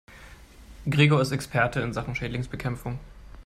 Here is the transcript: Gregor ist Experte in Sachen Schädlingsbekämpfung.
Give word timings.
Gregor 0.89 1.21
ist 1.21 1.29
Experte 1.31 1.79
in 1.79 1.93
Sachen 1.93 2.15
Schädlingsbekämpfung. 2.15 2.97